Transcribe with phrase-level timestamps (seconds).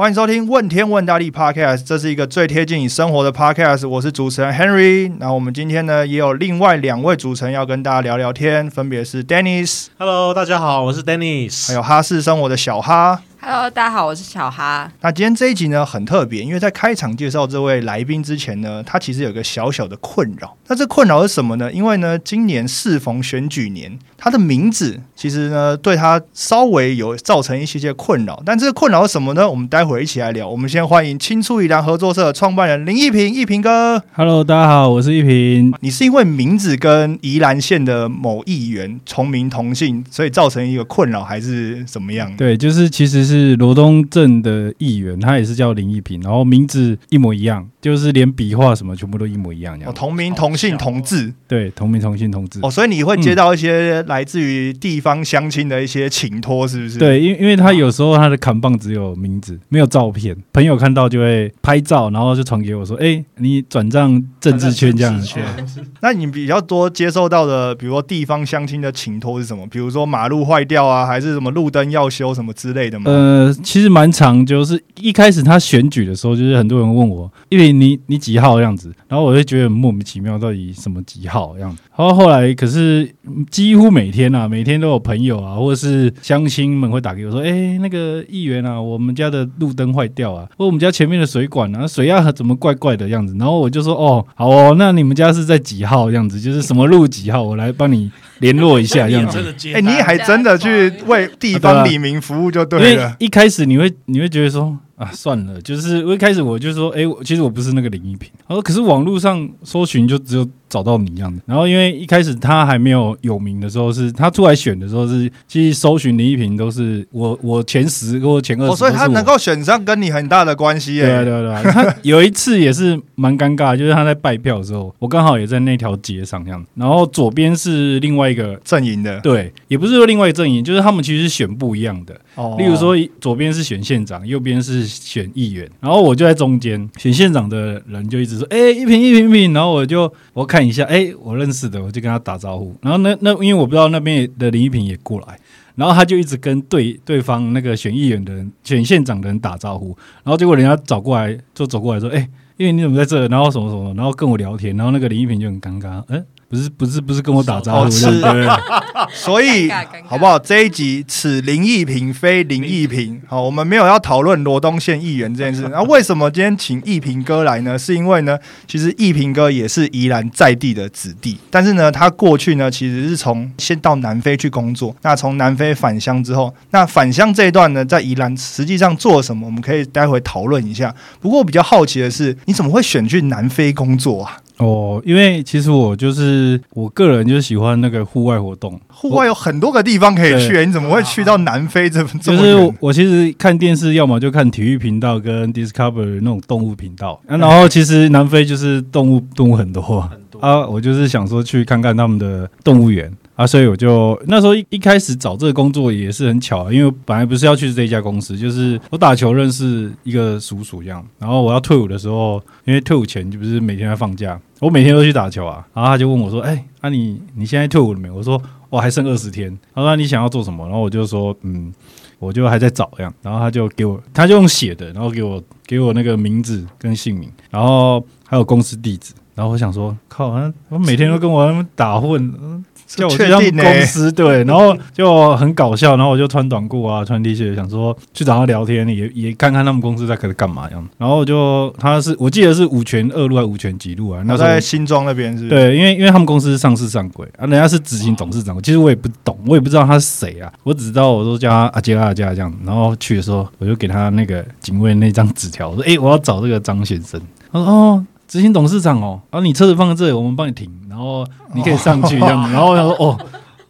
[0.00, 3.86] 欢迎收听《问天问大地》Podcast，这是一个最贴近你生活的 Podcast。
[3.86, 5.12] 我是主持人 Henry。
[5.18, 11.68] 那我们今天呢，也有另外两位主持人要跟大家聊聊天，分别是 Dennis，Hello，大家好，我是 Dennis。
[11.68, 13.20] 还有哈士生活的小哈。
[13.42, 14.92] Hello，大家好，我是小哈。
[15.00, 20.54] 那今天这一集呢很特别，因为在开场介绍这位来宾之前呢，他其实有个小小的困扰。
[20.68, 21.72] 那这困扰是什么呢？
[21.72, 28.42] 因为呢，今年适逢选举年，他的名字其实呢对他稍微有造成一些些困扰。
[28.44, 29.48] 但这个困扰是什么呢？
[29.48, 30.46] 我们待会儿一起来聊。
[30.46, 34.02] 我们先欢迎青出于蓝合作社创办人林一平，一平哥。
[34.12, 35.72] Hello，大家好，我是一平。
[35.80, 42.30] 你是因为名字跟宜兰县的某议员重名同姓，所以造成一个困扰，还是怎么样？
[42.36, 49.94] 对，就是其实是罗东镇的议员，他也是叫林一平，然后名字一模一样，就是连笔画什么全部都一模一样这哦，样。
[49.94, 52.60] 同名同姓同字对，同名同姓同字。
[52.62, 65.12] 哦，所以你会接到一些来自于地方相亲的一些请托，是不是？，对，因为因为他有时候他的扛棒只有名字，没有照片，朋友看到就会拍照，然后就传给我说：“哎、你转账政治圈这样。
[65.14, 65.42] 政治圈
[66.02, 69.66] 那你比较多接受到的，比如说地方相亲的请托是什么？
[69.68, 73.10] 比如说马路坏掉啊，还是什么路灯要修什么之类的吗？
[73.10, 81.82] 呃，其实蛮长，就是一开始他选举的时候，就是很多人问我，因为你你几号这样子，然后我就觉得很莫名其妙，到底什么几号这样子。
[81.96, 93.34] 然后后来可是嗯几乎每天啊，每天都有朋友啊，或者是乡亲们会打给我说，哎、那个议员啊，我们家的路灯坏掉啊，或我们家前面的水管啊，水压怎么怪怪的样子。
[93.38, 99.38] 然后我就说，哦，好哦，那你们家是在几号这样子，就是什么路几号，我来帮你联络一下这样子
[99.74, 103.14] 哎、单你还真的去为地方里民服务就因为对了。
[103.18, 111.42] 一开始你会你会觉得说啊算了，就是我一开始我就说，哎、我其实我不是那个林一平，他说可是网络上搜寻就只有找到你一样的。
[111.44, 128.58] 然后因为一开始他还没有有名的时候是，他出来选的时候是，其实搜寻林一平都是我我前十或前二十、哦，所以他能够选上，跟你很大的关系耶、对啊对啊对啊，他 有一次也是蛮尴尬，就是他在拜票的时候，我刚好也在那条街上这样，然后左边是另外一个。
[128.62, 129.18] 阵营的。
[129.20, 132.14] 对，也不是说另外一个阵营，就是他们其实是选不一样的。
[132.36, 136.88] 哦例如说，左边是选县长，右边是选议员，然后我就在中间。
[136.98, 142.76] 选县长的人就一直说：“哎、一平一平一平。”然后我就我看看一下，哎、我认识的，我就跟他打招呼。
[142.82, 145.38] 然后那那因为我不知道那边的林一平也过来，
[145.74, 149.96] 然后他就一直跟对对方那个选议员的人、选县长的人打招呼。
[150.22, 152.28] 然后结果人家找过来，就走过来说：“哎、
[152.58, 153.26] 因为你怎么在这？
[153.28, 159.70] 然后什么什么，然后跟我聊天，然后那个林一平就很尴尬，嗯、不是不是不是跟我打招呼，哦这 所以
[160.04, 160.36] 好不好？
[160.36, 165.62] 这一集此林义平非林义平，好，我们没有要讨论罗东县议员这件事。
[165.70, 167.78] 那为什么今天请义平哥来呢？
[167.78, 179.46] 是因为呢，其实义平哥也是宜兰在地的子弟，但是呢，他过去呢其实是从先到南非去工作，那从南非返乡之后，那返乡这一段呢，在宜兰实际上做了什么？
[179.46, 180.92] 我们可以待会讨论一下。
[181.20, 184.38] 不过我比较好奇的是，你怎么会选去南非工作啊？
[184.60, 199.80] 哦，因为其实我就是我个人就是喜欢那个户外活动，户外有很多个地方可以去，你怎么会去到南非这这就是我我其实看电视，要么就看体育频道跟 Discovery 那种动物频道，啊、然后其实南非就是动物动物很多。
[199.98, 200.40] 啊很多。
[200.40, 203.10] 啊，我就是想说去看看他们的动物园。
[203.40, 221.72] 啊，所以我就那时候一一开始找这个工作也是很巧、因为本来不是要去这一家公司，就是我打球认识一个叔叔这样，然后我要退伍的时候，因为退伍前就不是每天在放假，我每天都去打球啊，然后他就问我说：“哎、啊你你现在退伍了没？”我说：“我还剩二十天。”他说：“你想要做什么？”然后我就说：“嗯。”
[222.20, 232.62] 我就还在找这样，然后他就给我，他就用写的，然后给我给我那个名字跟姓名，然后还有公司地址，然后我想说，靠，他我每天都跟我打混，
[232.96, 245.48] 叫我去他们公司，对，然后就很搞笑，然后我就穿短裤啊，穿 T 恤，想说去找他聊天，也也看看他们公司在可干嘛这样，然后就他是我记得是五权二路还是五权几路啊，那在新庄那边是是？
[245.48, 257.20] 对，因为因为他们公司是上市上柜啊，人家是执行董事长，其实我也不懂，我也不知道他是谁啊，我只知道我都叫他阿杰阿加这样，然后去的时候我就给他那个警卫那张纸条，我说：“诶，我要找这个张先生。”
[257.52, 263.18] 他说：“哦，执行董事长哦，然后你车子放在这里，我们帮你停，然后你可以上去这样子。”然后我想说：“哦，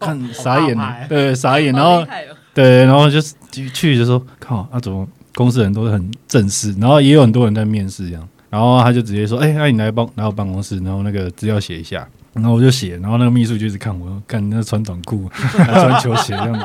[0.00, 2.04] 看 傻眼了对，傻眼。”然后
[2.52, 5.06] 对，然后就是去去就说靠，那、怎么
[5.36, 16.64] 公司人都是很正式，然后也有很多人在面试这样，然后他就直接说，哎、那你来帮来我办公室，然后那个资料写一下，然后我就写，然后那个秘书就一直看我，看那穿短裤，还穿球鞋这样子，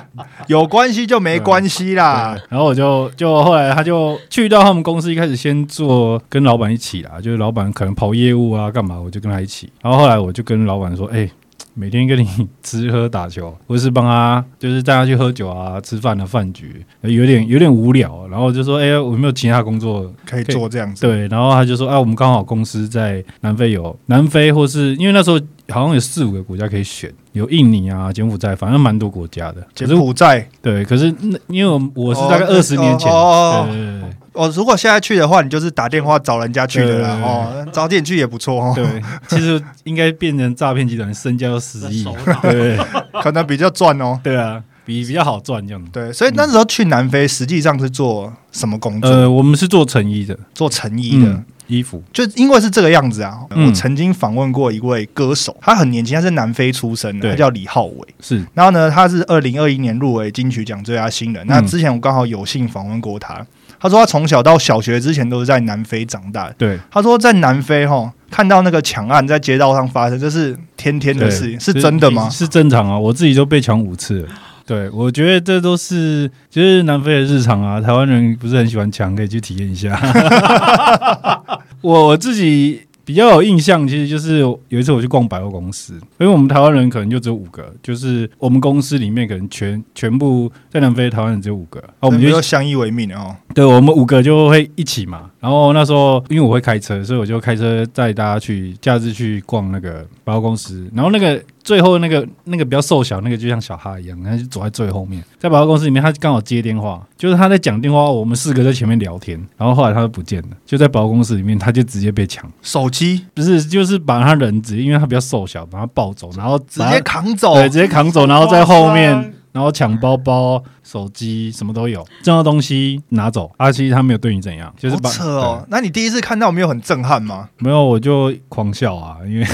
[0.46, 2.36] 有关系就没关系啦。
[2.48, 9.70] 然后我就就后来他就去到他们公司，一开始先做跟老板一起啦，就是老板可能跑业务啊干嘛，我就跟他一起。
[9.80, 11.28] 然后后来我就跟老板说，哎、
[11.78, 12.26] 每天跟你
[12.62, 18.26] 吃喝打球，或是帮他就是带他去喝酒啊、吃饭的饭局，有点有点无聊。
[18.30, 21.02] 然后就说：“哎、呀，我有没有其他工作可以做这样子。
[21.02, 25.38] 对，然后他就说：“啊，我们刚好公司在南非有南非，或是因为那时候
[25.68, 29.60] 好像有四五个国家可以选，有印尼啊、柬埔寨，反正蛮多国家的。
[29.60, 37.18] 可柬是埔寨，对，可是那因为我我是大概哦二十年前，哦哦哦对对对哦，如果现在去的话，你就是打电话找人家去的啦。
[37.22, 42.04] 哦，早点去也不错哦，对对，其实应该变成诈骗集团，身家都十亿
[42.42, 42.78] 对
[43.22, 44.20] 可能比较赚哦。
[44.22, 45.90] 对啊，比比较好赚这样子。
[45.92, 49.10] 对，所以那时候去南非，实际上是做什么工作？
[49.10, 51.28] 呃，我们是做成衣的，做成衣的。
[51.28, 58.06] 嗯，衣服，就因为是这个样子啊，嗯我曾经访问过一位歌手，他很年轻，他是南非出生的，他叫李浩伟。
[58.20, 61.44] 是然后呢，他是二零二一年入围金曲奖最佳新人。
[61.44, 63.44] 嗯那之前我刚好有幸访问过他，
[63.78, 66.54] 他说他从小到小学之前都是在南非长大的。
[66.58, 72.28] 对，他说在南非哈看到那个抢案在街道上发生，这是天天的事情，是真的吗？
[72.30, 74.28] 是正常啊，我自己都被抢五次了。
[74.66, 79.96] 对，我觉得这都是就是南非的日常啊，台湾人不是很喜欢抢，可以去体验一下。
[81.82, 93.36] 我我自己比较有印象，其实就是有一次我去逛百货公司，因为我们台湾人可能就只有五个，就是我们公司里面可能全全部在南非台湾人只有五个，啊，我们就我们就相依为命哦。
[93.54, 95.30] 对，我们五个就会一起嘛。
[95.38, 100.90] 然后那时候因为我会开车，所以我就开车载大家去假日去逛那个百货公司。
[100.92, 109.36] 然后那个最后那个那个比较瘦小那个就像小哈一样，他就走在最后面，在百货公司里面，他刚好接电话，就是他在讲电话，我们四个在前面聊天。
[109.56, 119.34] 然后后来他就不见了，就在百货公司里面，他就直接被抢，手机不是就是把他人直接因为他比较瘦小，把他抱走，然后直接扛走，对，直接扛走，然后在后面。
[119.56, 123.50] 然后抢包包、手机，什么都有，重要东西拿走。
[123.56, 125.66] 阿七他没有对你怎样，就是把车哦。
[125.70, 127.48] 那你第一次看到没有很震撼吗？
[127.56, 129.46] 对没有，我就狂笑啊，因为！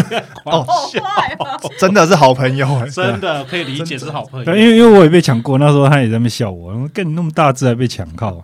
[1.78, 2.88] 真的是好朋友哎。
[2.88, 4.56] 真的可以理解是好朋友。
[4.56, 8.42] 因为因为我也被抢过，那时候他也在那边笑我，跟你那么大只还被抢靠。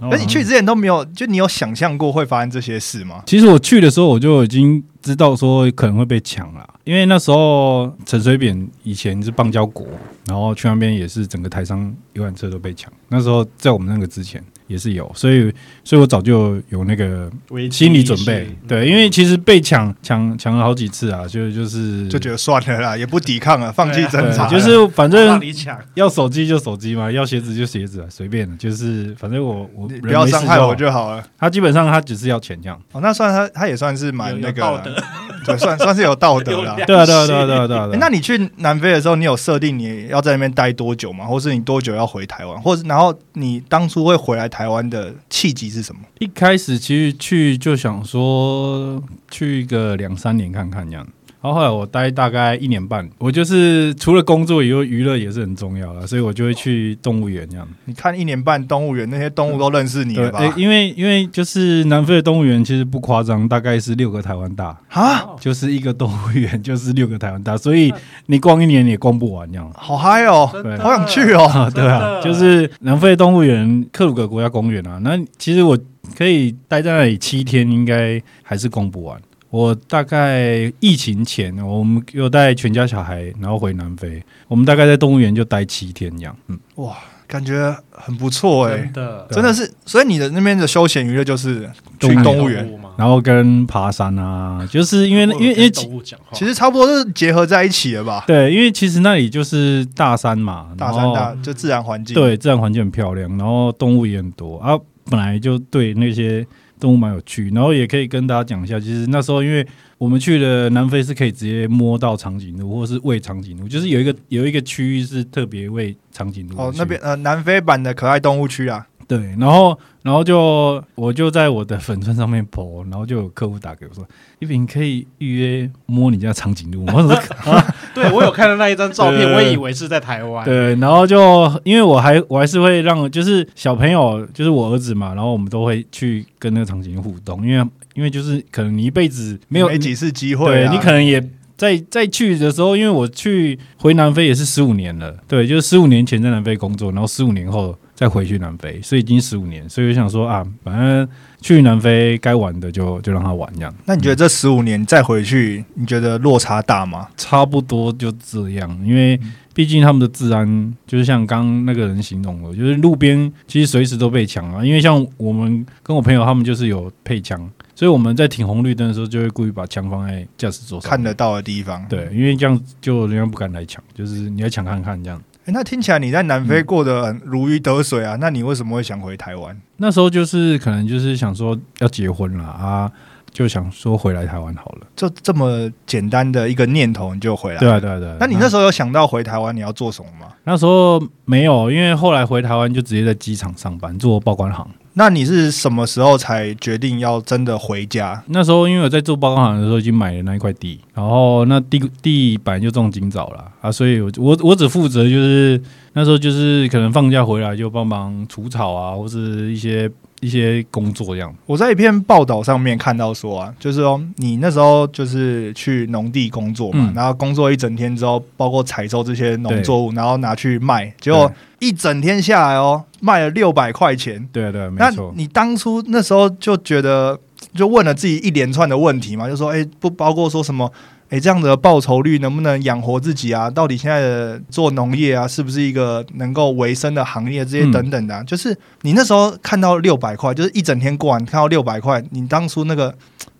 [0.00, 3.22] 那你去之前都没有，就你有想象过会发生这些事吗？
[3.26, 9.86] 其实我去的时候我就已经知道说可能会被抢了，因为那时候陈水扁以前是邦交国，
[10.26, 12.92] 然后去那边也是整个台商游览车都被抢。
[13.08, 14.42] 那时候在我们那个之前
[14.74, 15.52] 也是有，所以
[15.84, 17.30] 所以我早就有那个
[17.70, 18.46] 心理准备。
[18.66, 31.14] 对，因为其实被抢抢抢了好几次啊，就就是就觉得算了啦，也不抵抗了，放弃挣扎就是反正让你抢，要手机就手机嘛，要鞋子就鞋子啊，随便的，就是反正我我不要伤害我就好。
[31.14, 31.24] 了。
[31.38, 32.80] 他基本上他只是要钱这样。
[32.92, 34.94] 哦，那算他，他也算是蛮那个道德，
[35.46, 36.74] 对，算算是有道德啦。
[36.86, 37.88] 对啊，对啊，对啊，对啊，对啊。
[38.00, 41.24] 那你去南非的时候，你有设定你要在那边待多久吗？
[41.26, 42.60] 或是你多久要回台湾？
[42.62, 46.00] 或者然后你当初会回来台台湾的契机是什么？
[46.20, 51.06] 一开始其实去就想说去个两三年看看这样，
[51.44, 57.68] 然后后来我待大概一年半，我就是除了工作以后，娱乐也是很重要的，所以我就会去动物园这样。
[57.84, 60.38] 你看一年半动物园那些动物都认识你对，了吧？
[60.38, 67.92] 诶因为因为就是南非的动物园其实不夸张，大概是六个台湾大，啊，就是一个动物园就是六个台湾大，所以
[68.24, 69.70] 你逛一年也逛不完这样。
[69.74, 70.46] 好嗨哦！
[70.80, 74.98] 好想去哦 啊，对啊，就是南非的动物园克鲁格国家公园啊。
[75.02, 75.78] 那其实我
[76.16, 79.20] 可以待在那里七天，应该还是逛不完。
[79.54, 86.36] 我大概疫情前，我们有带全家小孩，然后回南非，我们大概在动物园就待七天这样。
[86.48, 86.96] 嗯，哇，
[87.28, 89.72] 感觉很不错哎、真的真的是。
[89.86, 98.24] 所以你的那边的休闲娱乐就是去动物园，然后跟爬山啊，就是因为因为因为其实差不多是结合在一起了吧？
[98.26, 104.76] 对，因为其实那里就是大山嘛，大山大就自然环境，对，自然环境很漂亮，然后动物也很多啊，
[105.08, 106.44] 本来就对那些
[106.80, 109.66] 动物蛮有趣，然后也可以跟大家讲一下，其实那时候因为
[109.96, 124.06] 我们去了南非，是可以直接摸到长颈鹿，或是喂长颈鹿，就是有一个有一个区域是特别喂长颈鹿哦那边呃南非版的可爱动物区啊，对，然后然后就我就在我的粉钻上面 po，然后就有客户打给我说，
[124.38, 130.44] 一平可以预约摸你家长颈鹿吗， 我说对我有看到那一张照片，对我以为是在台湾。
[130.44, 141.22] 对，然后就因为我还我还是会让就是小朋友，就是我儿子嘛，然后我们都会去跟那个长颈鹿互动，因为因为就是可能你一辈子没有没几次机会、啊，对你可能也
[141.56, 151.08] 在在去的时候，因为我去回南非也是十五年了，对，就是十五年前在南非工作，然后十五年后再回去南非，所以已经十五年，所以我想说啊，反正
[151.40, 157.08] 去南非该玩的就就让他玩这样，那你觉得这十五年再回去，你觉得落差大吗？
[157.16, 159.18] 差不多就这样，因为
[159.54, 164.64] 毕竟他们的治安就是像刚刚那个人形容的，就是路边其实随时都被抢啊。
[164.64, 171.14] 因为像我们跟我朋友他们就是有配枪，所以我们在停红绿灯的时候就会故意把枪放在驾驶座上，看得。
[171.14, 171.86] 到的地方。
[171.88, 175.22] 对，因为这样就人家不敢来抢，就是你要抢看看这样。
[175.46, 179.54] 诶那听起来你在南非过得很如鱼得水啊，那你为什么会想回台湾？
[179.76, 182.90] 那时候就是可能就是想说要结婚了啊，
[183.30, 184.86] 就想说回来台湾好了。
[184.96, 187.58] 就这么简单的一个念头你就回来？
[187.58, 187.78] 对啊，。
[187.78, 188.16] 对啊，对啊。
[188.18, 190.32] 那你那时候有想到回台湾你要做什么吗？
[190.44, 194.66] 那时候没有，因为后来回台湾就直接在机场上班做报关行。
[194.96, 198.22] 那你是什么时候才决定要真的回家？
[198.28, 205.60] 那时候因为我在做报关行的时候已经买了那一块地，然后那地地板就种金枣了啊，所以我我我只负责就是
[205.94, 209.90] 那时候就是可能放假回来就帮忙除草啊，或是一些
[210.24, 211.32] 一些工作这样。
[211.44, 224.26] 我在一篇报道上面看到说啊，就是说你那时候就是去农地工作嘛，嗯然后工作一整天之后，包括采收这些农作物，然后拿去卖，结果一整天下来哦，卖了六百块钱。
[224.32, 225.12] 对啊对啊，没那错。
[225.14, 227.18] 你当初那时候就觉得，
[227.54, 230.70] 就问了自己一连串的问题嘛，就说，哎、不包括说什么，
[231.14, 233.48] 哎、这样的报酬率能不能养活自己啊？
[233.48, 237.44] 到底现在的做农业啊，是不是一个能够维生的行业？
[237.44, 242.92] 这些嗯等等的啊、就是你那时候看到六百块，就是一整天过完看到六百块，你当初那个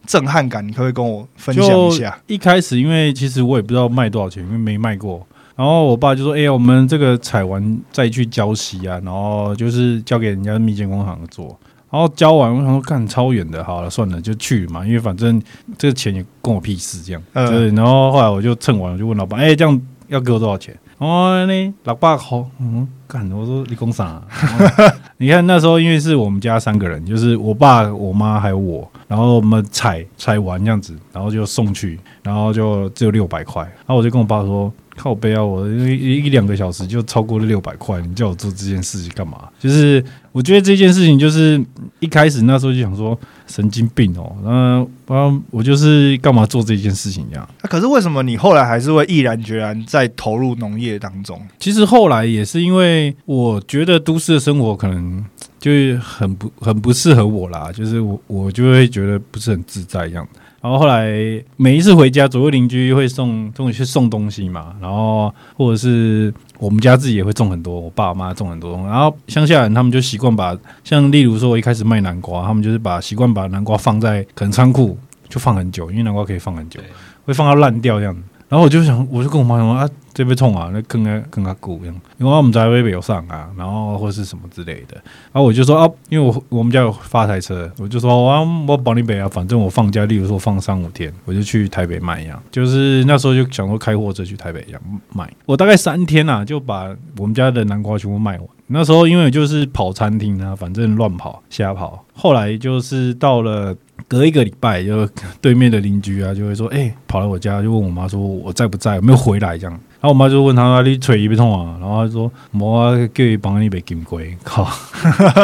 [0.06, 2.16] 震撼感，你可不可以跟我分享一下？
[2.28, 5.26] 一开始因为其实我也不知道卖多少钱，因为没卖过。
[5.56, 11.58] 然后我爸就说：“哎、呀，我们这个采完再去交息啊，然后就是交给人家蜜饯工厂做。
[11.94, 15.40] 然后交完，我想说干超远的，好了算了就去嘛，因为反正
[15.78, 17.22] 这个钱也关我屁事，这样。
[17.34, 20.76] 嗯对，然后后来我就蹭完，我就问老板：哎、这样要给我多少钱？
[20.98, 22.88] 哦，呢，老爸好，嗯，
[23.32, 24.22] 我说你讲啥、啊？
[25.18, 34.72] 你看那时候因为是我们家三个人，就是我爸、我妈还有我，然后我们采采完这样子，然后就送去，然后就只有六百块，然后我就跟我爸说。
[34.96, 35.42] 靠背啊！
[35.42, 39.48] 我一一两个小时就超过了六百块，你叫我做这件事情干嘛？
[39.58, 41.60] 就是我觉得这件事情就是
[41.98, 47.48] 一开始那时候就想说神经病哦，那啊我就是干嘛做这件事情这样。
[47.62, 51.40] 那可是为什么你后来还是会毅然决然在投入农业当中？
[51.58, 55.24] 其实后来也是因为我觉得都市的生活可能
[55.58, 60.26] 就是很不很不适合我啦，就是我我就会觉得不是很自在这样。
[60.60, 61.12] 然后后来
[61.58, 68.76] 每一次回家，左右邻居会送送去送东西嘛，然后或者是我们家自己也会种很多，我爸妈种很多。
[68.86, 74.96] 然后乡下人他们就习惯把像例如说，我一开始卖南瓜，他们就是把习惯把南瓜放在可能仓库
[75.28, 76.80] 就放很久，因为南瓜可以放很久，
[77.24, 78.16] 会放到烂掉这样。
[78.48, 84.94] 然后我就想，我就跟我妈说啊，这边痛啊，那更加更加固这样，因为我们在微有上啊，然后或是什么之类的。
[85.32, 92.40] 然后我就说啊，因为我我们家有发财车，我就说啊，我保你北啊，反正我放假，例如说放三五天，我就去台北卖一样。
[92.50, 94.80] 就是那时候就想说开货车去台北一样
[95.12, 95.28] 卖。
[95.46, 98.46] 我大概三天啊，就把我们家的南瓜全部卖完。
[98.66, 102.04] 那时候因为就是跑餐厅啊，反正乱跑瞎跑。
[102.14, 103.76] 后来就是到了
[104.08, 105.08] 隔一个礼拜，就
[105.40, 109.72] 对面的邻居啊就会说，哎、跑来我家就问我妈说我在不在，有没有回来这样。
[110.00, 114.68] 然后我妈就问他啊你腿一被痛啊，然后他说我啊叫你帮你被金龟，靠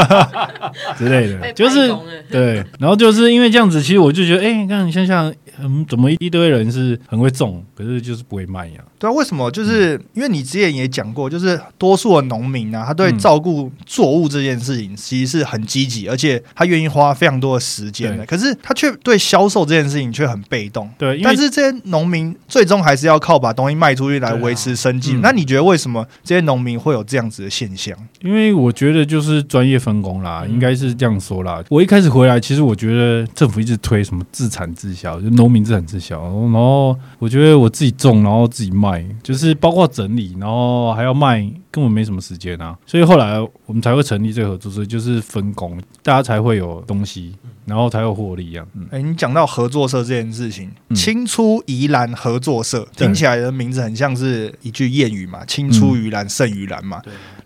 [0.97, 1.95] 之类的，就是
[2.31, 9.51] 对，然后就是因为这样子，其实我就觉得，哎、你看你想想，嗯，怎么一堆人是很会种，可是就是不会卖呀、对啊，为什么？
[9.51, 18.27] 就是因为你之前也讲过，就是多数的农民啊，他对嗯照顾作物这件事情其实是很积极，而且他愿意花非常多的时间的。
[18.27, 20.89] 可是他却对销售这件事情却很被动。
[20.99, 25.15] 对，但是这些农民最终还是要靠把东西卖出去来维持生计。
[25.15, 27.97] 嗯那你觉得为什么这些农民会有这样子的现象？
[28.23, 31.63] 因为我觉得就是专业分工啦，应该是这样说啦。
[31.69, 42.77] 我一开始回来，其实我觉得政府一直推什么自产自销，就农民自产自销，然后我觉得我自己种，然后自己卖，就是包括整理，然后还要卖，根本没什么时间啊。
[42.85, 48.67] 所以后来我们才会成立这个合作社，就是分工，大家才会有东西，然后才有获利一样。
[48.75, 57.01] 嗯，哎、你讲到合作社这件事情，嗯青出宜兰合作社对听起来的名字很像是一句谚语嘛，“青出于蓝胜于蓝”嘛。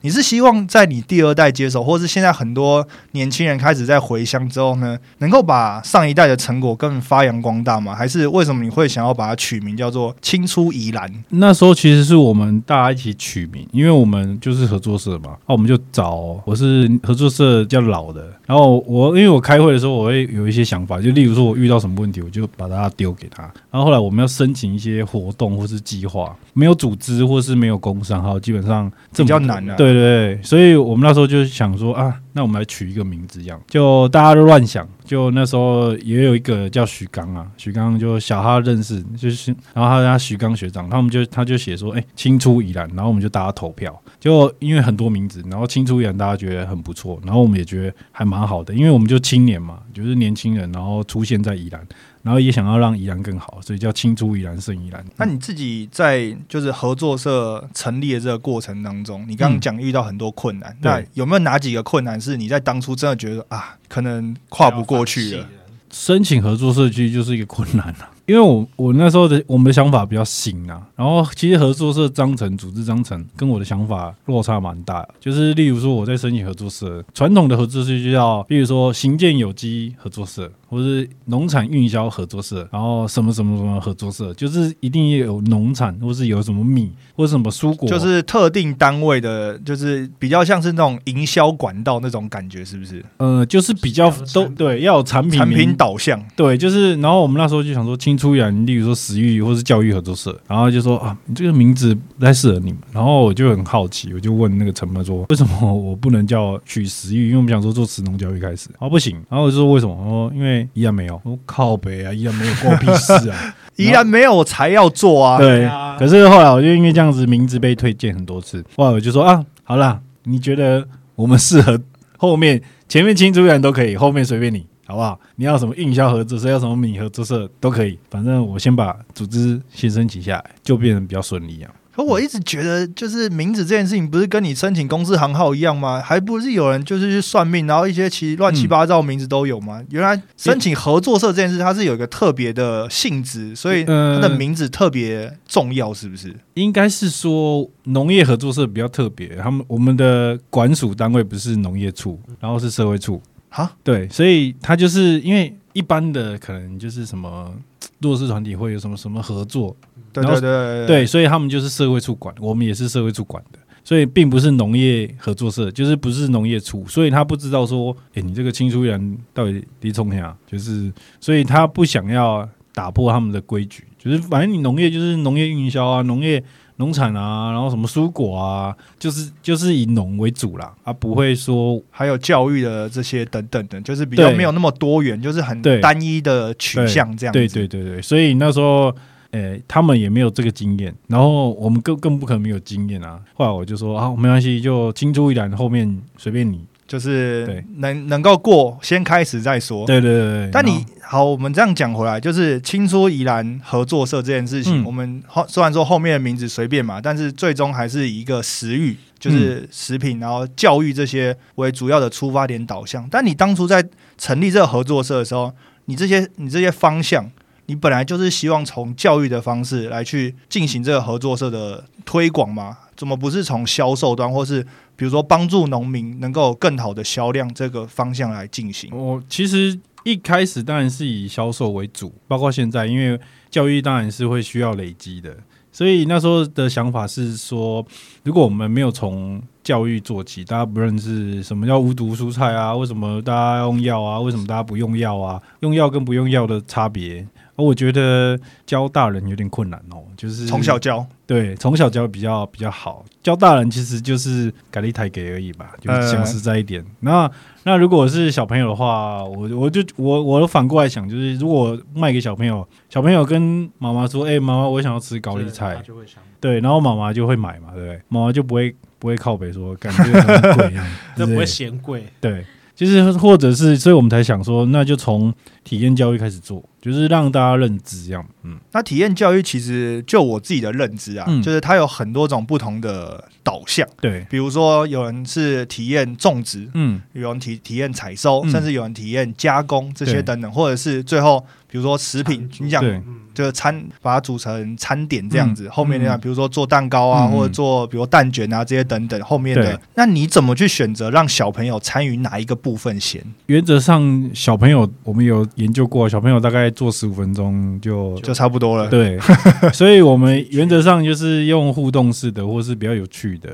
[0.04, 7.94] 对，你是希望在你第二代接手，或是现在很多年轻人开始在回乡之后呢，能够把上一代的成果更发扬光大吗？
[7.94, 29.74] 还是为什么你会想要把它取名叫做“青出宜兰那时候其实是我们大家一起取名，因为我们就是合作社嘛，那我们就找我是合作社比较老的，然后我因为我开会的时候我会有一些想法，就例如说我遇到什么问题，我就把它丢给他，然后后来我们要申请一些活动或是计划，没有组织或是没有工商号，基本上”比较难啊？
[29.76, 34.88] 对对，所以我们那时候就想说啊，那我们来取一个名字，这样就大家都乱想。
[35.04, 51.86] 就那时候也有一个叫徐刚啊，徐刚就小哈认识，就是然后他家徐刚学长，他们就他就写说，哎、青出宜兰，然后我们就大家投票，就因为很多名字，然后青出宜兰大家觉得很不错，然后我们也觉得还蛮好的，因为我们就青年嘛，就是年轻人，然后出现在宜兰，
[52.24, 55.04] 然后也想要让宜兰更好，所以叫青出宜兰胜宜兰。
[55.18, 65.46] 那你自己在就是合作社成立的这个过程当中，你刚刚讲遇到很多困难，那对有没有哪几个困难是你在当初真的觉得啊，可能跨不过去了？
[65.90, 75.10] 申请合作社区就是一个困难啊，因为我我那时候的我们的想法比较新啊，然后其实合作社章程、组织章程跟我的想法落差蛮大的。
[75.20, 93.04] 就是例如说我在申请合作社，传统的合作社就叫，比如说行健有机合作社，或是农产运销合作社，然后什么什么什么合作社，就是一定有农产，或是有什么米，或是什么蔬果，就是特定单位的，就是比较像是那种营销管道那种感觉，是不是？
[93.18, 102.78] 呃，就是比较都对要有产品产品导向，对，就是，然后我们那时候就想说，青出演，例如说食欲或是教育合作社，然后就说啊，你这个名字不太适合你们。
[102.92, 107.26] 然后我就很好奇，我就问那个陈默说，为什么我不能叫取食欲？
[107.26, 109.16] 因为我们想说做食农教育开始，啊不行。
[109.28, 109.94] 然后我就说为什么？
[109.94, 111.20] 我说因为依然没有。
[111.24, 113.54] 我靠北啊，依然没有，关我屁事啊。
[113.76, 115.38] 依然没有我才要做啊。
[115.38, 121.80] 对啊，可是后来我就因为这样子名字被推荐很多次，后来我就说啊，好啦，你觉得我们适合
[122.16, 124.66] 后面前面青出然都可以，后面随便你。
[124.86, 125.18] 好不好？
[125.36, 131.70] 你要什么运销合作社，要什么米合作社都可以，反正我先把组织先申请下来，就变得比较顺利啊。
[131.96, 136.02] 可我一直觉得，就是名字这件事情，不是跟你申请公司行号一样吗？
[136.04, 139.80] 还不是有人就是去算命，然后一些其乱七八糟的名字都有吗？
[139.90, 146.34] 原来申请合作社这件事，它是有一个特别的性质，所以它呃的名字特别重要，是不是？
[146.54, 153.22] 应该是说农业合作社比较特别，他们我们的管属单位不是农业处，然后是社会处，
[153.56, 157.54] 哈，对，所以他就是因为一般的可能就是什么
[158.02, 159.76] 弱势团体会有什么什么合作，
[160.12, 176.42] 对对对对，所以他们就是社会处管，我们也是社会处管的，所以并不是农业合作社，就是不是农业处，所以他不知道说，诶，你这个青出人到底离冲哪，就是，所以他不想要打破他们的规矩，就是反正你农业就是农业运销啊，农业。
[176.76, 187.38] 农产啊，然后什么蔬果啊，就是就是以农为主啦，啊，不会说还有教育的这些等等的，就是比较没有那么多元，就是很单一的取向这样子。
[187.38, 188.92] 对对对对，所以那时候，
[189.30, 193.20] 呃，他们也没有这个经验，然后我们更更不可能没有经验啊。
[193.34, 196.64] 后来我就说啊，没关系，就青出于蓝，后面随便你。
[196.86, 199.86] 就是能能够过，先开始再说。
[199.86, 200.50] 对对对对。
[200.52, 213.08] 但你好，我们这样讲回来，就是青出宜兰合作社这件事情，嗯我们后虽然说后面的名字随便嘛，但是最终还是以一个食育，嗯就是食品，然后教育这些为主要的出发点导向。
[213.10, 213.82] 但你当初在
[214.18, 215.52] 成立这个合作社的时候，
[215.86, 217.30] 你这些你这些方向，
[217.66, 222.76] 你本来就是希望从教育的方式来去进行这个合作社的推广嘛？
[222.96, 224.62] 怎么不是从销售端，或是
[224.96, 228.90] 比如说帮助农民能够有更好的销量这个方向来进行？
[228.96, 233.18] 我其实一开始当然是以销售为主，包括现在，因为
[233.50, 235.36] 教育当然是会需要累积的，
[235.72, 237.84] 所以那时候的想法是说，
[238.22, 247.26] 如果我们没有从教育做起，大家不认识什么叫无毒蔬菜啊，为什么大家用药啊，为什么大家不用药啊，用药跟不用药的差别。
[247.56, 251.06] 而我觉得教大人有点困难哦，就是从小教。
[251.26, 256.84] 对，从小教比较比较好，教大人其实就是改了一台给而已吧，就是呃讲实在一点。
[257.00, 257.30] 那
[257.62, 265.82] 那如果是小朋友的话，我我就我我反过来想，就是如果卖给小朋友，小朋友跟妈妈说：“哎、妈妈，我想要吃高丽菜他。
[265.82, 268.00] 就会想，”对，然后妈妈就会买嘛，对不对？
[268.08, 272.44] 妈妈就不会不会靠北说，感觉很贵一样， 这不会嫌贵，对。
[272.74, 275.32] 就是或者是，所以我们才想说，那就从
[275.64, 281.42] 体验教育开始做，就是让大家认知这样，嗯，那体验教育其实就我自己的认知啊，嗯。
[281.42, 288.50] 就是它有很多种不同的导向，对，比如说有人是体验种植，嗯，有人体体验采收，嗯。
[288.50, 296.20] 甚至有人体验加工这些等等，或者是最后比如说食品，你讲对，嗯，就是餐把它煮成餐点这样子，后面那样嗯。
[296.20, 297.32] 比如说做蛋糕啊，嗯。
[297.32, 303.24] 或者做比如蛋卷啊这些等等，后面的，那你怎么去选择让小朋友参与哪一个部分先？
[303.46, 308.88] 原则上，小朋友我们有研究过，小朋友大概做十五分钟就就差不多了。
[308.88, 309.18] 对，
[309.72, 313.50] 所以我们原则上就是用互动式的，或是比较有趣的，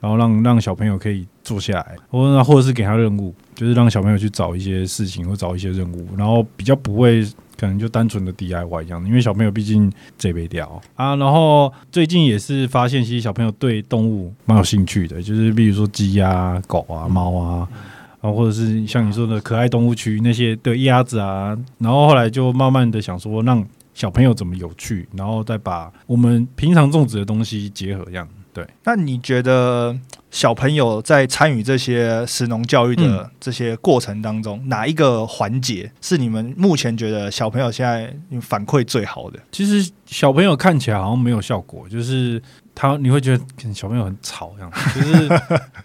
[0.00, 7.24] 然后让让小朋友可以坐下来，或或者是给他任务，就是让小朋友去找一些事情或找一些任务，然后比较不会
[7.56, 11.14] 可能就单纯的 DIY 这样，因为小朋友毕竟这杯掉啊。
[11.16, 17.68] 然后最近也是发现，其实小朋友对动物蛮有兴趣的，就是比如说鸡啊、狗啊、猫啊。
[18.24, 28.66] 然后或者是像你说的可爱动物区那些的鸭子啊，然后后来就慢慢的想说让小朋友怎么有趣，然后再把我们平常种植的东西结合，这样对。
[28.84, 29.94] 那你觉得
[30.30, 38.10] 小朋友在参与这些食农教育的这些过程当中，哪一个环节是你们目前觉得小朋友现在
[38.40, 39.38] 反馈最好的？
[39.52, 42.40] 其实小朋友看起来好像没有效果，就是
[42.74, 45.28] 他你会觉得可能小朋友很吵这样， 就是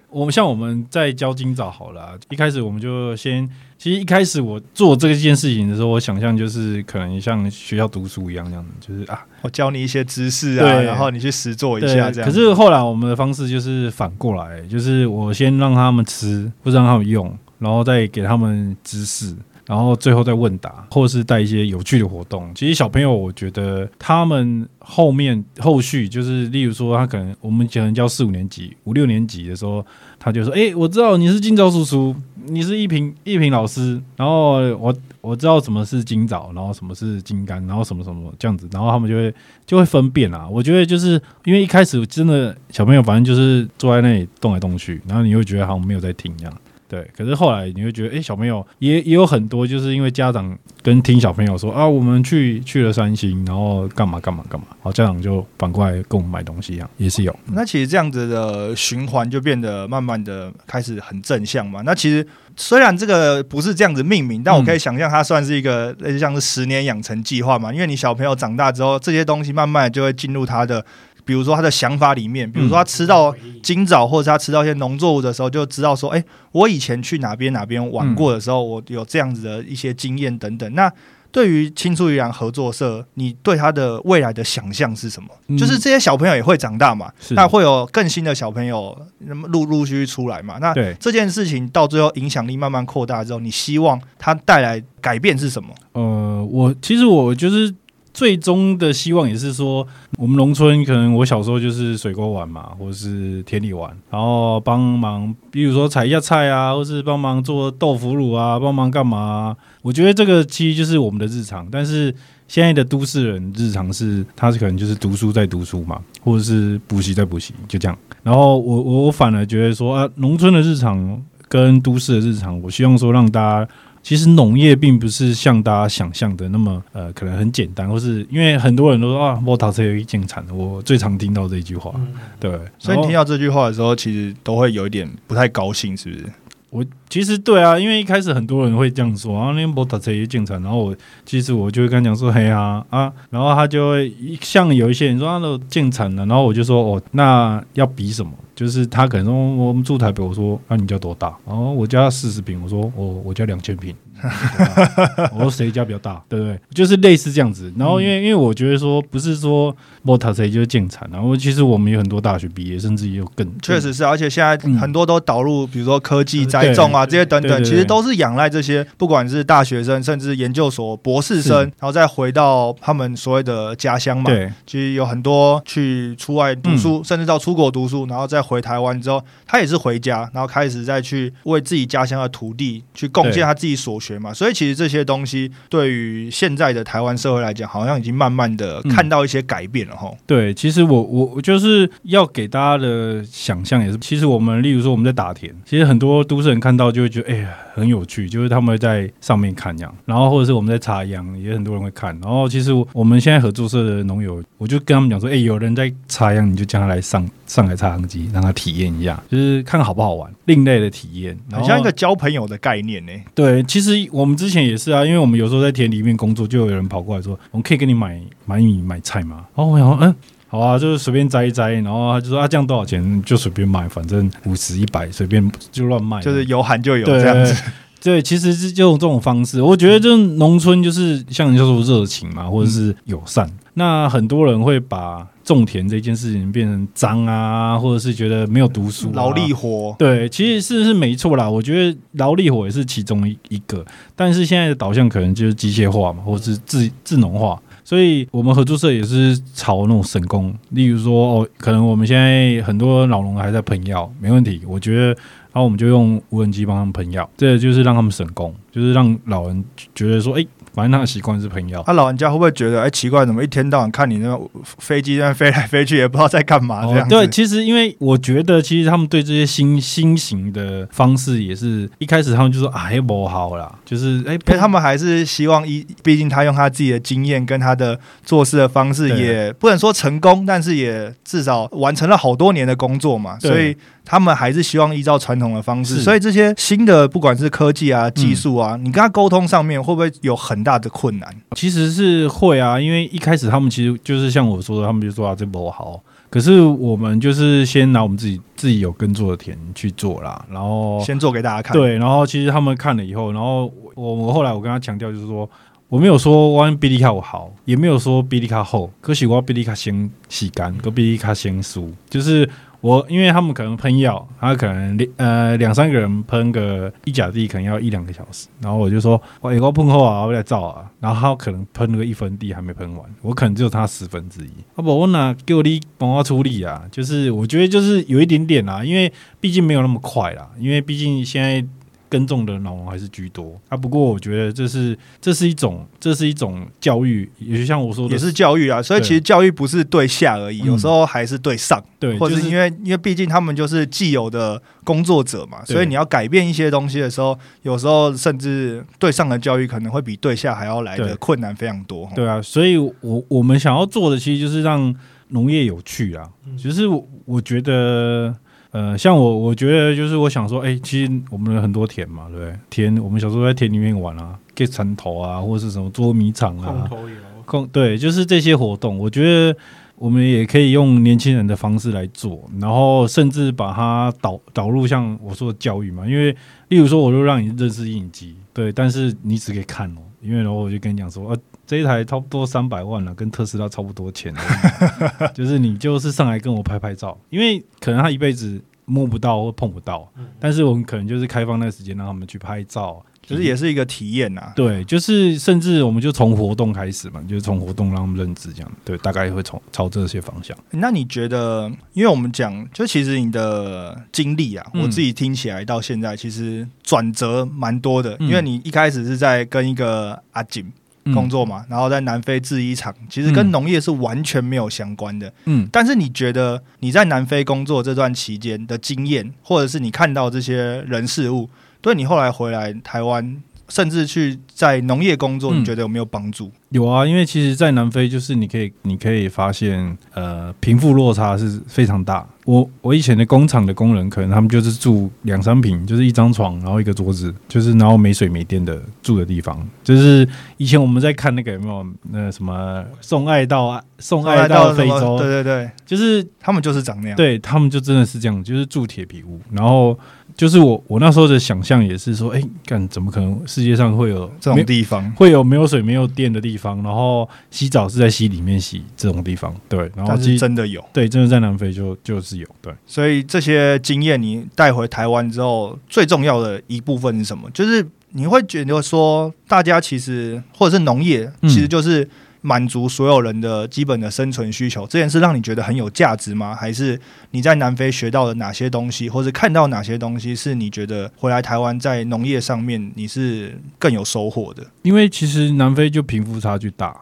[0.10, 3.48] 我们像我们在教今早好了啊，一开始我们就先，
[3.78, 12.30] 其实一开始我做这件事情的时候，我想象就是可能像学校读书一样这样子，就是啊，我教你一些知识啊，然后你去实做一下这样。
[12.30, 19.36] 可是后来我们的方式就是反过来，就是我先让他们吃，不是让他们用，然后再给他们知识。
[19.70, 22.52] 然后最后再问答，或者是带一些有趣的活动。
[22.56, 29.86] 其实小朋友，我觉得他们后面后续就是，例如说，他可能我们可能教四五年级、五六年级的时候，
[30.18, 32.16] 他就说：“哎、我知道你是今早叔叔，
[32.48, 39.32] 你是一平一平老师，然后我我知道什么是今早，然后什么是金柑，然后什么什么这样子，然后他们就会
[39.68, 40.50] 就会分辨啊。
[40.50, 46.52] 我觉得就是因为一开始真的小朋友反正就是坐在那里动来动去，然后你会觉得好像没有在听一样。
[46.90, 57.40] 对，可是后来你会觉得，哎、小朋友也也有很多，就是因为家长跟听小朋友说啊，我们去去了三星，然后干嘛干嘛干嘛，好，家长就反过来跟我们买东西一样，也是有。
[57.54, 61.84] 那其实这样子的循环就变得慢慢的开始很正向嘛。
[61.86, 62.26] 那其实
[62.56, 67.72] 虽然这个不是这样子命名，但我可以想象它算是一个类似像是十年养成计划嘛。
[67.72, 70.84] 因为你小朋友长大之后，这些东西慢慢就会进入他的，
[71.30, 80.74] 比如说他的想法里面，比如说他吃到今早或者他吃到一些农作物的时候，就知道说，哎、我以前去哪边哪边玩过的时候，我有这样子的一些经验等等。
[80.74, 80.92] 那
[81.32, 85.30] 对于青出于蓝合作社，你对他的未来的想象是什么？
[85.50, 90.58] 嗯就是这些小朋友也会长大嘛，那会有更新的小朋友那么陆陆续续出来嘛？
[90.60, 95.70] 那这件事情到最后影响力慢慢扩大之后，你希望它带来改变是什么？
[95.92, 97.72] 呃，我其实我就是
[98.20, 112.14] 最终的希望也是说，我们农村可能我小时候就是水沟玩嘛，或者是田里玩，然后帮忙，比如说采一下菜啊，或是帮忙做豆腐乳啊，帮忙干嘛啊、我觉得这个其实就是我们的日常，但是。
[112.50, 117.96] 现在的都市人日常是，他是可能就是读书在读书嘛，或者是补习在补习，就这样。
[118.24, 123.72] 然后我我我反而觉得说啊，农村的日常跟都市的日常，我希望说让大家
[124.10, 131.94] 其实农业并不是像大家想象的那么呃，可能很简单，或是因为很多人都说啊，摩托车有一件产，我最常听到这句话，
[132.40, 136.26] 对，所以你听到到这句话的时候，其实都会有一点不太高兴，是不是？
[136.72, 140.96] 我其实对啊，因为一开始很多人会这样说，啊，那摩托车也进产，然后我
[141.26, 148.32] 其实我就会跟他讲说，嘿啊啊，然后他就会像有一些人说他都进产了，然后我就说哦，那要比什么？
[148.56, 151.34] 就是他可能说我们住台北，我说那、你家多大？
[151.48, 153.96] 然后，我家四十平，我说我我家两千平。
[155.34, 156.60] 我说谁家比较大，对不对？
[156.74, 157.72] 就是类似这样子。
[157.78, 174.24] 然后因为、因为我觉得说不是说摩塔谁就是建产，然后其实我们有很多大学毕业，甚至也有更确实是，而且现在嗯很多都导入，比如说科技栽种啊这些等等，其实都是仰赖这些，不管是大学生，甚至研究所博士生，然后再回到他们所谓的家乡嘛。
[174.26, 184.34] 对其实有很多去出外读书，甚至到出国读书，然后再回台湾之后，他也是回家，然后开始再去为自己家乡的土地去贡献他自己所学嘛。
[184.34, 190.12] 所以其实这些东西对于现在的台湾社会来讲，好像已经慢慢的嗯看到一些改变了哈。
[190.26, 220.16] 对，其实我我我就是要给大家的想象也是，其实我们例如说我们在打田，其实很多都市人看到就会觉得哎呀很有趣，就是他们会在上面看这样，然后或者是我们在插秧，也很多人会看，然后其实我们现在合作社的农友，我就跟他们讲说，哎，有人在插秧，你就叫他来上上来插秧机，让他体验一下，就是看好不好玩，另类的体验，然后很像一个交朋友的概念呢、对，其实我们之前也是啊，因为我们有时候在田里面工作，就有人跑过来说：“我们可以给你买买米买菜吗？”然后我想说，嗯，
[220.52, 223.22] 好啊，就是随便摘一摘，然后他就说：“啊，这样多少钱？
[223.24, 227.56] 就随便买，反正五十一百随便就乱卖。”就是有喊就有对这样子。
[228.02, 233.48] 对， 其实是就用这种方式，我觉得就是农村就是像人家说热情嘛，或者是友善。
[233.76, 241.48] 那很多人会把种田这件事情变成脏啊，或者是觉得没有读书、啊、劳力活，对，其实是是没错啦。
[241.48, 243.86] 我觉得劳力活也是其中一一个，
[244.16, 247.62] 但是现在的导向可能就是机械化嘛，或者是智智能化。
[247.90, 254.62] 所以我们合作社也是朝那种省工，例如说哦，可能我们现在很多老农还在喷药，没问题。
[254.68, 260.46] 我觉得，然后我们就用无人机帮他们喷药，这就是让他们省工，就是让老人觉得说，哎、
[260.80, 261.84] 反正他的习惯是朋友。
[261.86, 264.40] 他老人家会不会觉得，哎、奇怪，怎么一天到晚看你那个
[264.78, 267.06] 飞机在飞来飞去，也不知道在干嘛这样？
[267.06, 286.02] 哦对，其实因为我觉得，其实他们对这些新新型的方式，也是一开始他们就说哎，不好啦，就是哎，他们还是希望一，毕竟他用他自己的经验跟他的做事的方式，也不能说成功，但是也至少完成了好多年的工作嘛，所以他们还是希望依照传统的方式。
[286.02, 291.34] 所以这些新的，不管是科技啊、技术啊，你跟他沟通上面会不会有很大的困难？
[291.56, 305.50] 其实是会啊，因为一开始他们其实就是像我说的，他们就说啊这不好，可是我们就是先拿我们自己自己有耕作的田去做啦，然后先做给大家看。，对，然后其实他们看了以后，然后我我后来我跟他强调就是说，
[305.88, 312.48] 我没有说我比利卡我好，也没有说比利卡厚，可是我比利卡先洗干，跟比利卡先输，就是
[312.82, 331.66] 我因为他们可能喷药，他可能呃两三个人喷个一甲地可能要一两个小时，然后我就说我有个喷后啊，我来照啊，然后他可能喷了个一分地还没喷完，我可能只有他十分之一，啊不，我哪给我力帮我处理啊，就是我觉得就是有一点点啦，因为毕竟没有那么快啦，因为毕竟现在。
[332.10, 338.82] 耕种的老农还是居多啊，不过我觉得这是这是一种这是一种教育，也就像我说的，也是教育啊。
[338.82, 341.82] 所以其实教育不是对下而已，嗯有时候还是对上。
[342.00, 352.10] 对，或者就是因为因为毕竟他们就是既有的工作者嘛，所以你要改变一些东西的时候，有时候甚至对上的教育可能会比对下还要来的困难非常多。
[352.16, 354.96] 对啊，所以我我们想要做的其实就是让
[355.28, 358.36] 农业有趣啊，嗯就是我我觉得。
[358.72, 362.54] 呃，像我，我觉得就是我想说，哎、其实我们有很多田嘛，对不对？
[362.70, 369.58] 田，我们小时候在田里面玩啊，，get 蚕头啊，或者是什么捉迷藏啊，空投有，空对，就是这些活动，我觉得
[369.96, 376.32] 我们也可以用年轻人的方式来做，然后甚至把它导导入像我说的教育嘛，因为
[376.68, 381.38] 例如说，我就让你认识影机，对，但是你只可以看哦，因为然后我就跟你讲说，呃，
[381.70, 384.34] 这一台差不多三百万了，跟特斯拉差不多钱，
[385.36, 390.26] 就是你就是上来跟我拍拍照，因为可能他一辈子摸不到或碰不到，嗯。
[390.40, 400.58] 但是我们可能就是开放那个时间让他们去拍照，就是也是一个体验呐、对，就是甚至我们就从活动开始嘛，就是从活动让他们认知这样，对，大概会从朝这些方向。
[400.72, 404.82] 那你觉得，因为我们讲，就其实你的经历啊，嗯。
[404.82, 408.28] 我自己听起来到现在其实转折蛮多的，嗯。
[408.28, 410.66] 因为你一开始是在跟一个阿锦
[411.14, 415.32] 工作嘛，然后在南非制衣厂，其实跟嗯农业是完全没有相关的。
[415.46, 421.50] 嗯，但是你觉得你在南非工作这段期间的经验，或者是你看到这些人事物，
[421.82, 426.52] 对你后来回来台湾，甚至去在农业工作，嗯你觉得有没有帮助？
[426.70, 432.28] 有啊，因为其实，在南非就是你可以，你可以发现，呃，贫富落差是非常大。
[432.50, 439.64] 我我以前的工厂的工人，可能他们就是住两三平，就是一张床，然后一个桌子，就是然后没水没电的住的地方。
[439.84, 447.16] 就是以前我们在看那个有没有那什么送爱到送爱到非洲，对对对，就是他们就是长那样。
[447.16, 449.40] 对他们就真的是这样，就是住铁皮屋。
[449.52, 449.96] 然后
[450.40, 460.82] 就是我我那时候的想象也是说，哎、干怎么可能世界上会有这种地方，会有没有水没有电的地方，然后洗澡是在溪里面洗这种地方，对，然后其实是真的有。
[460.94, 467.50] 对，真的在南非就就是有，对，所以这些经验你带回台湾之后，最重要的一部分是什么？
[467.52, 472.08] 就是你会觉得说，大家其实或者是农业，嗯其实就是
[472.42, 474.88] 满足所有人的基本的生存需求。
[474.88, 476.56] 这件事让你觉得很有价值吗？
[476.56, 477.00] 还是
[477.32, 484.66] 你在南非学到了哪些东西，或者看到哪些东西，是你觉得回来台湾在农业上面你是更有收获的？
[484.84, 486.96] 因为其实南非就贫富差距大，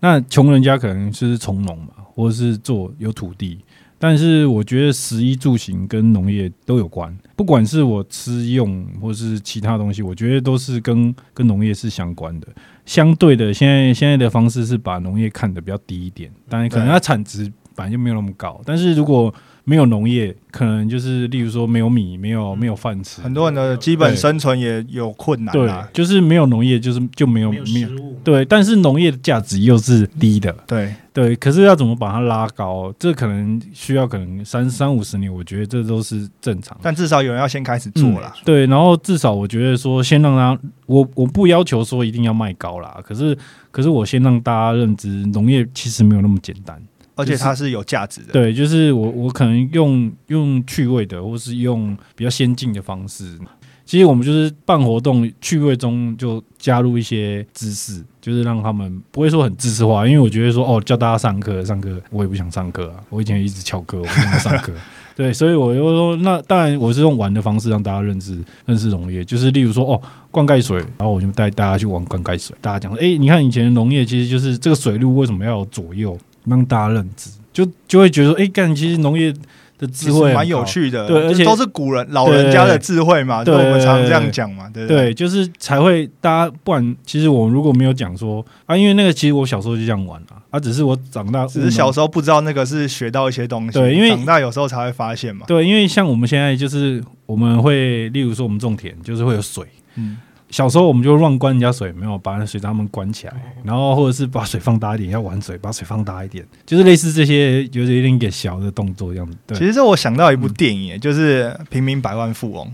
[0.00, 3.60] 那穷人家可能就是从农嘛，或者是做有土地。
[4.02, 12.48] 但是我觉得食衣住行跟农业都有关，不管是我吃用或是其他东西，我觉得都是跟跟农业是相关的。
[12.84, 17.44] 相对的，现在现在的方式是把农业看得比较低一点，当然可能它产值
[17.76, 18.60] 本来就没有那么高。
[18.64, 19.32] 但是如果
[19.64, 25.88] 没有农业，可能就是例如说没有米，没有没有饭吃，很多人的基本生存也有困难对啊，。
[25.92, 31.36] 就是没有农业，就是就没有没有食物，对，但是农业的价值又是低的，对，对。
[31.36, 32.92] 可是要怎么把它拉高？
[32.98, 36.76] 这可能需要可能三三五十年，我觉得这都是正常。
[36.82, 38.32] 但至少有人要先开始做啦。
[38.36, 43.36] 嗯对，然后至少我觉得说，先让他，我我不要求说一定要卖高啦，可是
[43.70, 46.80] 可是我先让大家认知，农业其实没有那么简单。
[47.14, 48.32] 而且它是有价值的。
[48.32, 53.38] 对，就是我我可能用用趣味的，或是用比较先进的方式。
[53.84, 64.72] 其其实我们就是办活动趣味中就加入一些知识，就是让他们不会说很知识化，因为我觉得说哦叫大家上课上课，我也不想上课啊，我以前一直翘课，我不想上课。
[65.14, 79.32] 对，所以我就说，那当然我是用玩的方式让大家认识认识农业，就是例如说哦，灌溉水，然后我就带大家去玩灌溉水，大家讲说，哎，你看以前农业其实就是这个水路为什么要左右，让大家认知，就就会觉得说，哎，干，其实农业
[79.78, 85.06] 的智慧蛮有趣的，对而且都是古人老人家的智慧嘛，对就我们常这样讲嘛，对不对？
[85.06, 95.46] 对，就是才会大家不然，其实我们如果没有讲说啊，因为那个其实我小时候就这样玩啊，啊，只是我长大只是小时候不知道那个是学到一些东西，对因为长大有时候才会发现嘛。
[95.46, 99.64] 对，因为像我们现在就是我们会，例如说我们种田，就是会有水。
[99.96, 100.16] 嗯，
[100.52, 103.32] 小时候我们就乱关人家水，没有把那水闸门关起来，
[103.64, 109.34] 然后或者是把水放大一点，要玩水，把水放大一点，就是类似这些，有点有点给小的动作这样子。
[109.46, 112.66] 对，其实这我想到一部电影，就是《平民百万富翁》。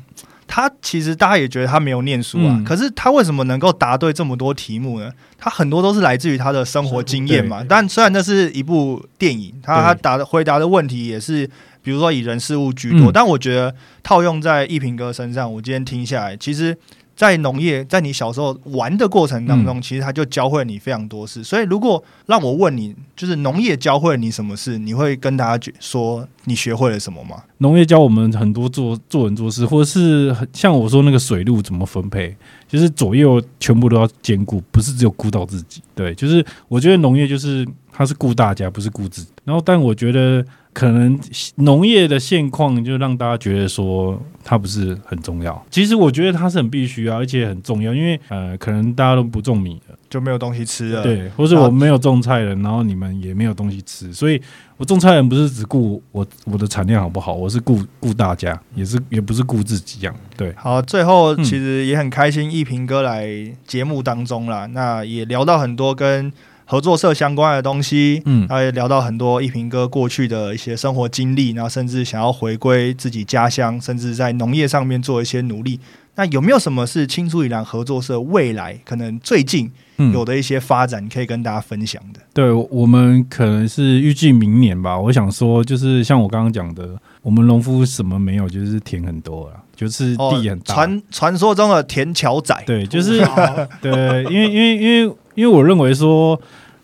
[0.49, 5.12] 他其实大家也觉得他没有念书啊，嗯可是他为什么能够答对这么多题目呢？
[5.38, 7.64] 他很多都是来自于他的生活经验嘛。
[7.69, 11.47] 但虽然那是一部电影，他他答的回答的问题也是，
[11.81, 16.77] 比如说以人事物居多，嗯但我觉得套用在一平哥身上，我今天听下来，其实。
[17.18, 21.42] 在农业，在你小时候玩的过程当嗯中，其实他就教会你非常多事。
[21.42, 27.42] 所以，如果让我问你，就是农业教会了你什么事，你会跟大家觉说你学会了什么吗？
[27.57, 32.37] 农业教我们很多做做人做事，或者是像我说那个水路怎么分配，
[32.68, 35.83] 就是左右全部都要兼顾，不是只有顾到自己。
[35.96, 39.31] 对，就是我觉得农业就是它是顾大家，不是顾自己。
[39.42, 41.18] 然后，但我觉得可能
[41.57, 45.64] 农业的现况就让大家觉得说它不是很重要。
[45.70, 49.96] 其实我觉得它是很必须啊，而且很重要，因为呃，可能大家都不种米了。
[50.09, 54.40] 就没有东西吃了。，对，或者我没有种菜了，然后你们也没有东西吃，所以
[54.78, 60.16] 我种菜人不是只顾我我的产量好不好，我是顾顾大家，也是也不是顾自己这样。
[60.35, 63.28] 对，好，最后嗯其实也很开心，一平哥来
[63.66, 66.33] 节目当中啦，那也聊到很多跟
[66.70, 75.81] 合作社相关的东西，嗯然后也聊到很多一平哥过去的一些生活经历，然后甚至想要回归自己家乡，甚至在农业上面做一些努力。
[76.14, 82.20] 那有没有什么是青出以蓝合作社未来可能最近嗯有的一些发展，可以跟大家分享的？
[82.35, 84.98] 对，我们可能是预计明年吧。
[84.98, 90.74] 我想说，就是像我刚刚讲的，我们农夫什么没有，就是田很多了，就是地很大。
[90.74, 93.24] 哦传传说中的田桥仔，对，就是
[93.81, 96.40] 对，因为因为因为因为我认为说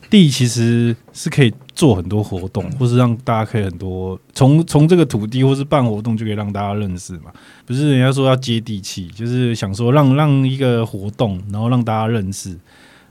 [0.08, 7.32] 地其实是可以做很多活动，或是让大家可以很多从从这个土地或是办活动就可以让大家认识嘛。
[7.66, 12.56] 不是人家说要接地气，就是想说让让一个活动，然后让大家认识。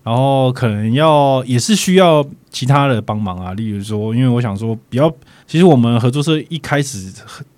[0.01, 5.13] 然后可能要也是需要其他的帮忙啊，例如说，因为我想说，比较
[5.47, 7.11] 其实我们合作社一开始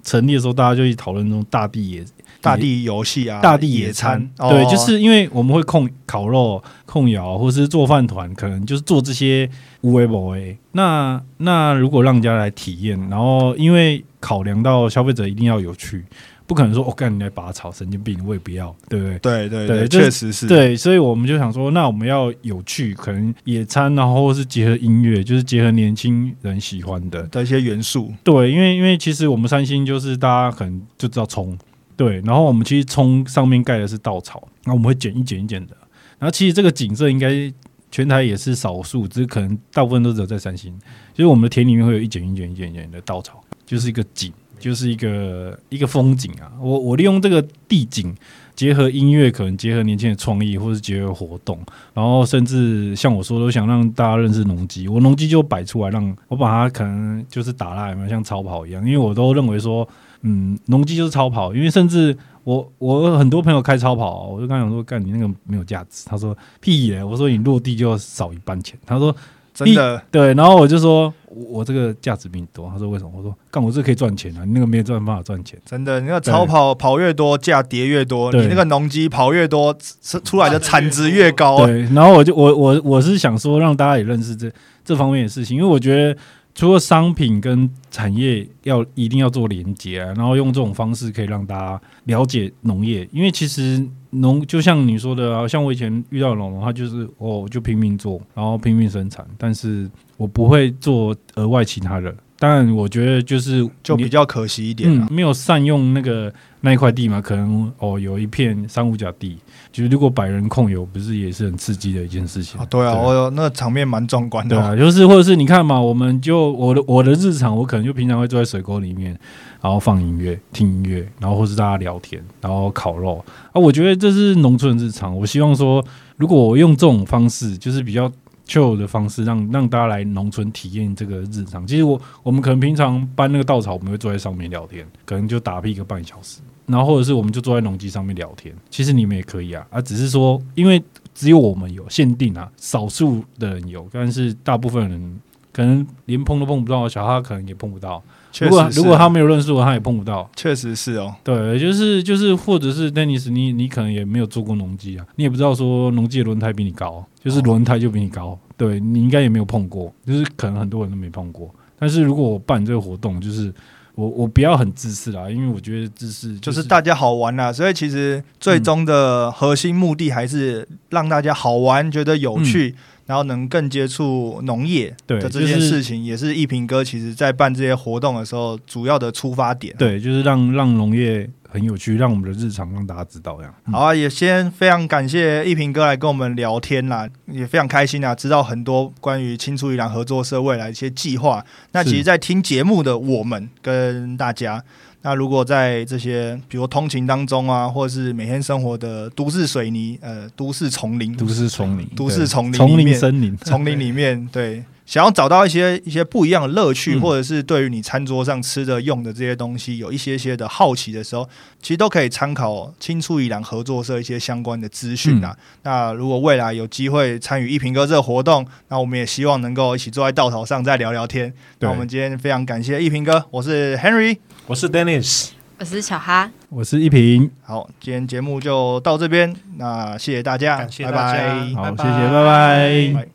[0.04, 2.04] 成立的时候，大家就一起讨论那种大地野
[2.46, 4.50] 大地游戏啊，大地野野餐，哦。
[4.50, 9.50] 对，就是因为我们会控烤肉、控窑，或是做饭团，可能就是做这些
[9.82, 10.58] 无为不为。
[10.72, 16.04] 那那如果让人家来体验，然后因为考量到消费者一定要有趣，
[16.48, 19.20] 不可能说我干、你来拔草，神经病，我也不要，对不对？
[19.20, 31.58] 对对对，确实是，对，所以我们就想说，那我们要有趣，可能野餐，然后或是结合音乐，就是结合年轻人喜欢的，的一些元素，对，因为因为其实我们三星就是大家可能就知道葱，
[31.96, 35.76] 对，然后我们其实葱上面盖的是稻草，那我们会剪一剪一剪的，
[36.20, 37.52] 然后其实这个景色应该
[37.92, 40.74] 全台也是少数，只是可能大部分都只有在三星，
[41.14, 46.52] 就是我们的田里面会有一剪一剪一剪一剪的稻草，就是一个景，就是一个一个风景啊。
[46.60, 48.16] 我我利用这个地景。
[48.56, 51.60] 结合音乐，可能结合年轻的创意，或是结合活动，
[51.94, 54.88] 然后甚至像我说，都想让大家认识农机。
[54.88, 58.82] 我农机就摆出来，让我把它可能就是打蜡，有没有像超跑一样？
[58.86, 59.86] 因为我都认为说，
[60.26, 61.54] 嗯，农机就是超跑。
[61.54, 66.06] 因为甚至我我很多朋友开超跑，我就跟他讲说，干你那个没有价值。
[66.06, 68.78] 他说屁耶、我说你落地就要少一半钱。
[68.86, 69.16] 他说
[69.54, 72.70] 真的对，然后我就说我我这个价值比你多。
[72.70, 73.12] 他说为什么？
[73.16, 75.58] 我说干我这可以赚钱啊，你那个没有赚办法赚钱。
[75.66, 81.66] 真的，你那个超跑跑越多，价跌越多；你那个农机跑越多，出出来的产值越高。
[81.66, 84.52] 对，然后我就我我我是想说让大家也认识这
[84.84, 86.20] 这方面的事情，因为我觉得
[86.56, 105.08] 除了商品跟产业要一定要做连接啊，然后用这种方式可以让大家了解农业，因为其实农就像你说的啊，像我以前遇到农农，他就是哦就拼命做，然后拼命生产，但是我不会做额外其他的，当然，我觉得就是就比较可惜一点啊。
[105.10, 109.38] 嗯，没有善用那个那一块地嘛，可能哦有一片三五甲地，
[109.72, 112.60] 就是如果百人控油，不是也是很刺激的一件事情？
[112.60, 114.60] 啊对啊，我那场面蛮壮观的哦。
[114.60, 119.18] 对啊，就是或者是你看嘛，我们就我的我的日常，我可能就平常会坐在水沟里面，
[119.62, 123.62] 然后放音乐、听音乐，然后或是大家聊天，然后烤肉啊。
[123.62, 125.16] 我觉得这是农村的日常。
[125.18, 125.82] 我希望说，
[126.18, 128.12] 如果我用这种方式，就是比较
[128.46, 131.66] 旧的方式，让让大家来农村体验这个日常。
[131.68, 138.56] 其实我我们可能平常搬那个稻草，我们会坐在上面聊天，可能就打屁一个半小时，然后或者是我们就坐在农机上面聊天。
[138.70, 140.82] 其实你们也可以啊，啊，只是说因为
[141.14, 145.20] 只有我们有限定啊，少数的人有，但是大部分人
[145.52, 148.02] 可能连碰都碰不到，小哈可能也碰不到。
[148.42, 150.30] 如果如果他没有认识我，他也碰不到。
[150.36, 161.50] 确实是哦，对，就是就是，或者是 Dennis，你你可能也没有做过农机啊，你也不知道说农机的轮胎比你高，就是轮胎就比你高，对你应该也没有碰过，就是可能很多人都没碰过。
[161.78, 163.54] 但是如果我办这个活动，就是
[163.96, 167.54] 我我不要很自私啦，因为我觉得自私就是大家好玩啦。
[167.54, 172.76] 所以其实最终的核心目的还是让大家好玩，觉得有趣。
[173.06, 179.76] 然后能更接触农业对的这件就是事情，也是一平哥其实在办这些活动的时候主要的出发点。
[179.78, 183.54] 对，就是让让农业很有趣，让我们的日常让大家知道这样。
[183.72, 191.46] 好啊，也先非常感谢一平哥来跟我们聊天啦，也非常开心啊，知道很多关于青出于蓝合作社未来一些计划。
[191.72, 194.64] 那其实，在听节目的我们跟大家，
[195.06, 211.28] 那如果在这些比如通勤当中啊，或者是每天生活的都市水泥、呃都市丛林、都市丛林，都市丛林丛林森林，丛林里面，对，想要找到一些一些不一样的乐趣，嗯或者是对于你餐桌上吃的用的这些东西有一些些的好奇的时候，
[211.62, 215.36] 其实都可以参考青出宜兰合作社一些相关的资讯啊。
[215.64, 221.34] 那如果未来有机会参与一平哥这个活动，那我们也希望能够一起坐在稻草上再聊聊天。
[221.60, 224.18] 那我们今天非常感谢一平哥，我是 Henry。
[224.48, 232.94] 我是 Dennis，我是小哈，我是一平，好，今天节目就到这边，那谢谢大家，感谢拜大家拜好，拜谢谢，拜拜。
[232.94, 233.15] 拜